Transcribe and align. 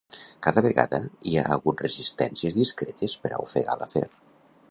Cada 0.45 0.61
vegada 0.65 0.99
hi 1.31 1.33
ha 1.35 1.43
hagut 1.57 1.83
resistències 1.85 2.59
discretes 2.63 3.17
per 3.27 3.33
a 3.37 3.43
ofegar 3.47 3.77
l'afer. 3.83 4.05